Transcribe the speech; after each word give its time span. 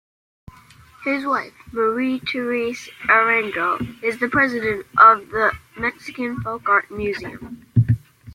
His 1.05 1.23
wife, 1.25 1.53
Marie-Therese 1.71 2.89
Arango, 3.05 4.01
is 4.03 4.19
the 4.19 4.27
president 4.29 4.87
of 4.97 5.29
the 5.29 5.51
Mexican 5.77 6.41
Folk 6.41 6.67
Art 6.67 6.89
Museum. 6.89 7.67